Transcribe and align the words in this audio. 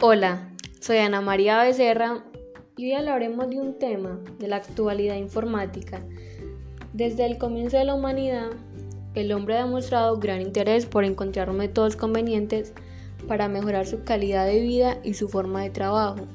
Hola, 0.00 0.48
soy 0.78 0.98
Ana 0.98 1.20
María 1.20 1.60
Becerra 1.64 2.22
y 2.76 2.84
hoy 2.84 2.92
hablaremos 2.92 3.50
de 3.50 3.58
un 3.58 3.80
tema 3.80 4.20
de 4.38 4.46
la 4.46 4.54
actualidad 4.54 5.16
informática. 5.16 6.00
Desde 6.92 7.26
el 7.26 7.36
comienzo 7.36 7.78
de 7.78 7.84
la 7.84 7.96
humanidad, 7.96 8.50
el 9.16 9.32
hombre 9.32 9.56
ha 9.56 9.64
demostrado 9.64 10.20
gran 10.20 10.40
interés 10.40 10.86
por 10.86 11.04
encontrar 11.04 11.50
métodos 11.52 11.96
convenientes 11.96 12.74
para 13.26 13.48
mejorar 13.48 13.88
su 13.88 14.04
calidad 14.04 14.46
de 14.46 14.60
vida 14.60 14.98
y 15.02 15.14
su 15.14 15.28
forma 15.28 15.64
de 15.64 15.70
trabajo. 15.70 16.28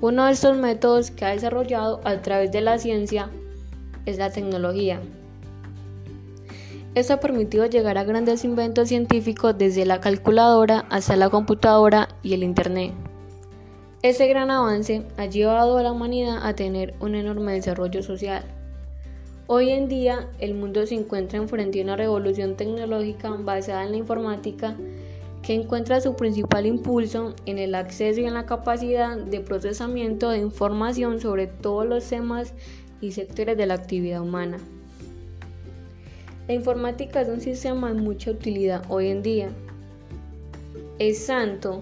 Uno 0.00 0.24
de 0.24 0.32
estos 0.32 0.56
métodos 0.56 1.10
que 1.10 1.26
ha 1.26 1.32
desarrollado 1.32 2.00
a 2.04 2.22
través 2.22 2.50
de 2.50 2.62
la 2.62 2.78
ciencia 2.78 3.28
es 4.06 4.16
la 4.16 4.30
tecnología. 4.30 5.02
Esto 6.94 7.14
ha 7.14 7.20
permitido 7.20 7.66
llegar 7.66 7.98
a 7.98 8.04
grandes 8.04 8.44
inventos 8.44 8.88
científicos 8.88 9.58
desde 9.58 9.84
la 9.84 10.00
calculadora 10.00 10.84
hasta 10.90 11.16
la 11.16 11.28
computadora 11.28 12.08
y 12.22 12.34
el 12.34 12.44
Internet. 12.44 12.92
Este 14.02 14.28
gran 14.28 14.52
avance 14.52 15.02
ha 15.16 15.26
llevado 15.26 15.76
a 15.76 15.82
la 15.82 15.90
humanidad 15.90 16.46
a 16.46 16.54
tener 16.54 16.94
un 17.00 17.16
enorme 17.16 17.54
desarrollo 17.54 18.00
social. 18.04 18.44
Hoy 19.48 19.70
en 19.70 19.88
día 19.88 20.28
el 20.38 20.54
mundo 20.54 20.86
se 20.86 20.94
encuentra 20.94 21.38
enfrente 21.38 21.80
a 21.80 21.84
una 21.84 21.96
revolución 21.96 22.54
tecnológica 22.54 23.30
basada 23.30 23.82
en 23.82 23.90
la 23.90 23.96
informática 23.96 24.76
que 25.42 25.54
encuentra 25.54 26.00
su 26.00 26.14
principal 26.14 26.64
impulso 26.64 27.34
en 27.44 27.58
el 27.58 27.74
acceso 27.74 28.20
y 28.20 28.26
en 28.26 28.34
la 28.34 28.46
capacidad 28.46 29.16
de 29.16 29.40
procesamiento 29.40 30.30
de 30.30 30.38
información 30.38 31.20
sobre 31.20 31.48
todos 31.48 31.86
los 31.86 32.08
temas 32.08 32.54
y 33.00 33.10
sectores 33.10 33.56
de 33.56 33.66
la 33.66 33.74
actividad 33.74 34.22
humana. 34.22 34.58
La 36.46 36.52
informática 36.54 37.22
es 37.22 37.28
un 37.28 37.40
sistema 37.40 37.88
de 37.92 38.00
mucha 38.00 38.30
utilidad 38.30 38.84
hoy 38.90 39.08
en 39.08 39.22
día. 39.22 39.48
Es 40.98 41.24
santo. 41.24 41.80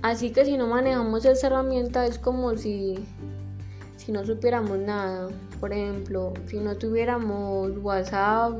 Así 0.00 0.30
que 0.30 0.44
si 0.46 0.56
no 0.56 0.66
manejamos 0.66 1.24
esa 1.26 1.48
herramienta 1.48 2.06
es 2.06 2.18
como 2.18 2.56
si, 2.56 2.94
si 3.98 4.12
no 4.12 4.24
supiéramos 4.24 4.78
nada. 4.78 5.28
Por 5.60 5.72
ejemplo, 5.72 6.32
si 6.46 6.58
no 6.58 6.76
tuviéramos 6.76 7.76
WhatsApp, 7.78 8.54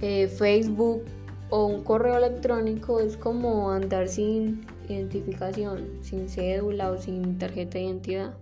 eh, 0.00 0.26
Facebook 0.26 1.04
o 1.50 1.66
un 1.66 1.84
correo 1.84 2.16
electrónico 2.16 2.98
es 2.98 3.16
como 3.16 3.70
andar 3.70 4.08
sin 4.08 4.66
identificación, 4.88 5.86
sin 6.02 6.28
cédula 6.28 6.90
o 6.90 6.98
sin 6.98 7.38
tarjeta 7.38 7.78
de 7.78 7.84
identidad. 7.84 8.34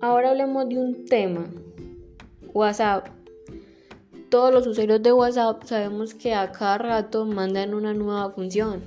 Ahora 0.00 0.30
hablemos 0.30 0.68
de 0.68 0.78
un 0.78 1.04
tema. 1.06 1.46
WhatsApp. 2.54 3.19
Todos 4.30 4.54
los 4.54 4.64
usuarios 4.64 5.02
de 5.02 5.12
WhatsApp 5.12 5.64
sabemos 5.64 6.14
que 6.14 6.34
a 6.34 6.52
cada 6.52 6.78
rato 6.78 7.26
mandan 7.26 7.74
una 7.74 7.92
nueva 7.92 8.30
función. 8.30 8.80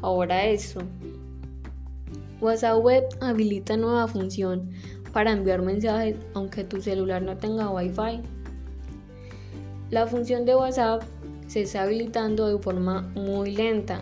Ahora 0.00 0.46
eso. 0.46 0.78
WhatsApp 2.40 2.78
Web 2.80 3.08
habilita 3.20 3.76
nueva 3.76 4.06
función 4.06 4.70
para 5.12 5.32
enviar 5.32 5.62
mensajes 5.62 6.14
aunque 6.34 6.62
tu 6.62 6.80
celular 6.80 7.20
no 7.20 7.36
tenga 7.36 7.68
Wi-Fi. 7.68 8.20
La 9.90 10.06
función 10.06 10.44
de 10.44 10.54
WhatsApp 10.54 11.02
se 11.48 11.62
está 11.62 11.82
habilitando 11.82 12.46
de 12.46 12.62
forma 12.62 13.02
muy 13.16 13.50
lenta, 13.50 14.00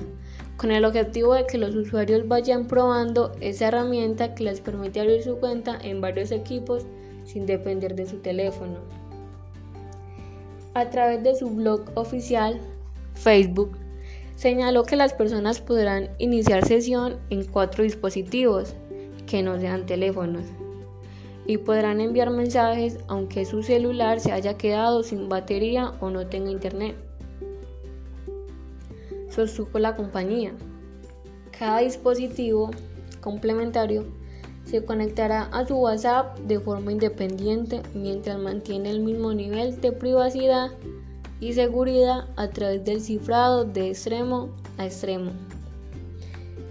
con 0.59 0.71
el 0.71 0.84
objetivo 0.84 1.33
de 1.33 1.47
que 1.47 1.56
los 1.56 1.75
usuarios 1.75 2.28
vayan 2.28 2.67
probando 2.67 3.33
esa 3.41 3.69
herramienta 3.69 4.34
que 4.34 4.45
les 4.45 4.61
permite 4.61 5.00
abrir 5.00 5.23
su 5.23 5.39
cuenta 5.39 5.78
en 5.83 6.03
varios 6.03 6.31
equipos 6.31 6.84
sin 7.25 7.47
depender 7.47 7.95
de 7.95 8.05
su 8.05 8.19
teléfono 8.19 9.06
a 10.77 10.91
través 10.91 11.23
de 11.23 11.35
su 11.35 11.49
blog 11.49 11.91
oficial 11.95 12.61
Facebook, 13.15 13.79
señaló 14.35 14.83
que 14.83 14.95
las 14.95 15.15
personas 15.15 15.59
podrán 15.59 16.11
iniciar 16.19 16.67
sesión 16.67 17.17
en 17.31 17.47
cuatro 17.47 17.83
dispositivos 17.83 18.75
que 19.27 19.43
no 19.43 19.59
sean 19.59 19.87
teléfonos 19.87 20.45
y 21.47 21.56
podrán 21.56 22.03
enviar 22.03 22.28
mensajes 22.28 22.99
aunque 23.09 23.47
su 23.47 23.62
celular 23.62 24.21
se 24.21 24.33
haya 24.33 24.59
quedado 24.59 25.03
sin 25.03 25.31
batería 25.31 25.95
o 26.00 26.11
no 26.11 26.27
tenga 26.27 26.50
internet. 26.50 26.95
Sostuvo 29.31 29.79
la 29.79 29.97
compañía. 29.97 30.53
Cada 31.59 31.79
dispositivo 31.79 32.71
complementario 33.23 34.05
se 34.66 34.84
conectará 34.84 35.44
a 35.53 35.65
su 35.65 35.77
WhatsApp 35.77 36.38
de 36.41 36.59
forma 36.59 36.91
independiente 36.93 37.82
mientras 37.94 38.38
mantiene 38.38 38.91
el 38.91 39.00
mismo 39.00 39.32
nivel 39.32 39.81
de 39.81 39.93
privacidad 39.93 40.72
y 41.41 41.53
seguridad 41.53 42.28
a 42.37 42.49
través 42.50 42.84
del 42.84 43.00
cifrado 43.00 43.65
de 43.65 43.91
extremo 43.91 44.50
a 44.76 44.87
extremo. 44.87 45.31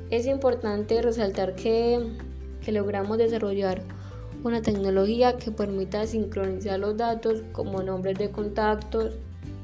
Es 0.10 0.28
importante 0.28 1.02
resaltar 1.02 1.56
que, 1.56 2.06
que 2.64 2.72
logramos 2.74 3.18
desarrollar 3.18 3.82
una 4.44 4.62
tecnología 4.62 5.38
que 5.38 5.52
permita 5.52 6.06
sincronizar 6.06 6.80
los 6.80 6.98
datos 6.98 7.44
como 7.54 7.82
nombres 7.82 8.18
de 8.20 8.30
contactos, 8.30 9.16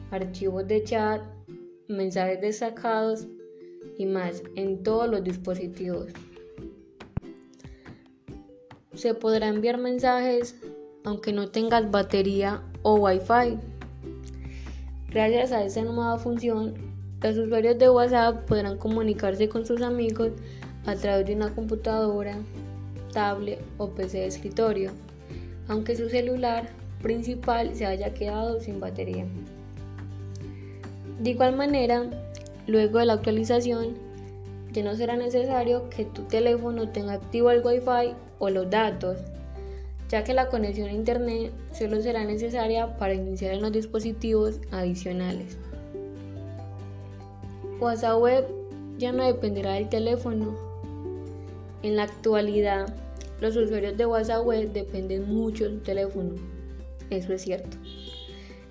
archivos 0.10 0.68
de 0.68 0.84
chat, 0.84 1.22
mensajes 1.88 2.40
destacados 2.40 3.28
y 3.98 4.06
más 4.06 4.42
en 4.56 4.82
todos 4.84 5.10
los 5.10 5.24
dispositivos 5.24 6.08
se 8.94 9.14
podrá 9.14 9.48
enviar 9.48 9.78
mensajes 9.78 10.56
aunque 11.04 11.34
no 11.34 11.50
tengas 11.50 11.90
batería 11.90 12.62
o 12.84 12.96
wifi. 12.96 13.58
Gracias 15.10 15.52
a 15.52 15.64
esta 15.64 15.82
nueva 15.82 16.18
función, 16.20 16.74
los 17.22 17.38
usuarios 17.38 17.78
de 17.78 17.90
WhatsApp 17.90 18.46
podrán 18.48 18.78
comunicarse 18.78 19.50
con 19.50 19.66
sus 19.66 19.82
amigos 19.82 20.32
a 20.86 20.96
través 20.96 21.26
de 21.28 21.36
una 21.36 21.54
computadora, 21.54 22.38
tablet 23.14 23.60
o 23.78 23.90
PC 23.90 24.20
de 24.20 24.28
escritorio, 24.28 24.92
aunque 25.68 25.96
su 25.96 26.10
celular 26.10 26.70
principal 27.02 27.76
se 27.76 27.86
haya 27.86 28.14
quedado 28.14 28.60
sin 28.60 28.80
batería. 28.80 29.26
De 31.20 31.32
igual 31.32 31.56
manera, 31.56 32.06
luego 32.68 33.00
de 33.00 33.06
la 33.06 33.14
actualización, 33.14 33.96
ya 34.72 34.84
no 34.84 34.96
será 34.96 35.16
necesario 35.18 35.90
que 35.90 36.06
tu 36.06 36.24
teléfono 36.24 36.90
tenga 36.90 37.14
activo 37.14 37.52
el 37.52 37.66
Wi-Fi 37.66 38.16
o 38.42 38.50
los 38.50 38.70
datos, 38.70 39.18
ya 40.10 40.26
que 40.26 40.34
la 40.34 40.50
conexión 40.50 40.90
a 40.90 40.94
Internet 40.94 41.54
solo 41.72 42.02
será 42.02 42.26
necesaria 42.26 42.98
para 42.98 43.14
iniciar 43.14 43.54
en 43.54 43.62
los 43.62 43.72
dispositivos 43.72 44.60
adicionales. 44.72 45.58
WhatsApp 47.80 48.20
Web 48.20 48.46
ya 48.98 49.12
no 49.12 49.24
dependerá 49.24 49.76
del 49.76 49.88
teléfono. 49.88 50.56
En 51.84 51.96
la 51.96 52.04
actualidad, 52.04 52.94
los 53.40 53.56
usuarios 53.56 53.96
de 53.96 54.06
WhatsApp 54.06 54.46
Web 54.46 54.74
dependen 54.74 55.34
mucho 55.34 55.64
del 55.64 55.82
teléfono. 55.82 56.34
Eso 57.10 57.34
es 57.34 57.44
cierto 57.44 57.78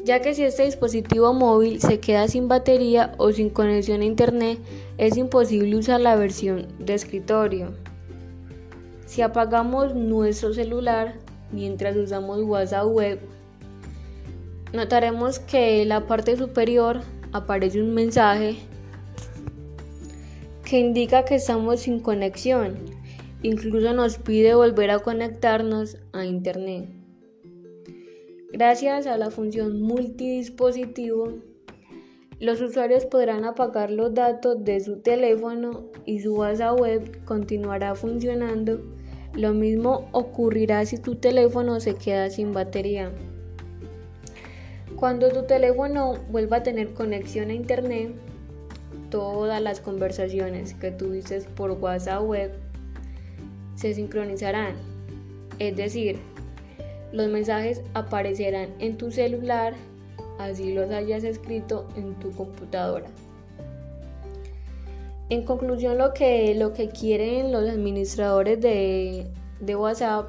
ya 0.04 0.20
que 0.20 0.34
si 0.34 0.44
este 0.44 0.64
dispositivo 0.64 1.32
móvil 1.32 1.80
se 1.80 2.00
queda 2.00 2.26
sin 2.28 2.48
batería 2.48 3.12
o 3.18 3.32
sin 3.32 3.50
conexión 3.50 4.00
a 4.00 4.06
internet, 4.06 4.58
es 4.98 5.16
imposible 5.16 5.76
usar 5.76 6.00
la 6.00 6.16
versión 6.16 6.68
de 6.78 6.94
escritorio. 6.94 7.72
Si 9.10 9.22
apagamos 9.22 9.96
nuestro 9.96 10.54
celular 10.54 11.14
mientras 11.50 11.96
usamos 11.96 12.42
WhatsApp 12.42 12.86
web, 12.86 13.18
notaremos 14.72 15.40
que 15.40 15.82
en 15.82 15.88
la 15.88 16.06
parte 16.06 16.36
superior 16.36 17.00
aparece 17.32 17.82
un 17.82 17.92
mensaje 17.92 18.58
que 20.64 20.78
indica 20.78 21.24
que 21.24 21.34
estamos 21.34 21.80
sin 21.80 21.98
conexión. 21.98 22.76
Incluso 23.42 23.92
nos 23.94 24.16
pide 24.16 24.54
volver 24.54 24.92
a 24.92 25.00
conectarnos 25.00 25.96
a 26.12 26.24
internet. 26.24 26.88
Gracias 28.52 29.08
a 29.08 29.16
la 29.16 29.32
función 29.32 29.82
multidispositivo, 29.82 31.34
los 32.38 32.60
usuarios 32.60 33.06
podrán 33.06 33.44
apagar 33.44 33.90
los 33.90 34.14
datos 34.14 34.64
de 34.64 34.78
su 34.78 35.00
teléfono 35.00 35.86
y 36.06 36.20
su 36.20 36.36
WhatsApp 36.36 36.78
web 36.78 37.24
continuará 37.24 37.96
funcionando. 37.96 38.99
Lo 39.34 39.54
mismo 39.54 40.08
ocurrirá 40.12 40.84
si 40.86 40.98
tu 40.98 41.14
teléfono 41.14 41.78
se 41.78 41.94
queda 41.94 42.30
sin 42.30 42.52
batería. 42.52 43.12
Cuando 44.96 45.30
tu 45.30 45.44
teléfono 45.44 46.14
vuelva 46.30 46.58
a 46.58 46.62
tener 46.62 46.92
conexión 46.94 47.50
a 47.50 47.54
internet, 47.54 48.12
todas 49.08 49.62
las 49.62 49.80
conversaciones 49.80 50.74
que 50.74 50.90
tuviste 50.90 51.40
por 51.56 51.70
WhatsApp 51.72 52.22
web 52.22 52.52
se 53.76 53.94
sincronizarán. 53.94 54.74
Es 55.58 55.76
decir, 55.76 56.18
los 57.12 57.28
mensajes 57.28 57.82
aparecerán 57.94 58.70
en 58.78 58.96
tu 58.98 59.10
celular, 59.10 59.74
así 60.38 60.74
los 60.74 60.90
hayas 60.90 61.24
escrito 61.24 61.86
en 61.96 62.14
tu 62.14 62.30
computadora. 62.32 63.06
En 65.30 65.44
conclusión, 65.44 65.96
lo 65.96 66.12
que, 66.12 66.54
lo 66.56 66.72
que 66.72 66.88
quieren 66.88 67.52
los 67.52 67.68
administradores 67.68 68.60
de, 68.60 69.28
de 69.60 69.76
WhatsApp 69.76 70.28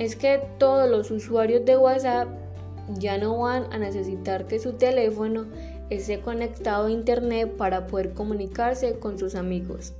es 0.00 0.16
que 0.16 0.40
todos 0.58 0.90
los 0.90 1.12
usuarios 1.12 1.64
de 1.64 1.76
WhatsApp 1.76 2.28
ya 2.98 3.18
no 3.18 3.38
van 3.38 3.72
a 3.72 3.78
necesitar 3.78 4.46
que 4.46 4.58
su 4.58 4.72
teléfono 4.72 5.46
esté 5.90 6.20
conectado 6.20 6.86
a 6.86 6.90
internet 6.90 7.56
para 7.56 7.86
poder 7.86 8.14
comunicarse 8.14 8.98
con 8.98 9.16
sus 9.16 9.36
amigos. 9.36 9.92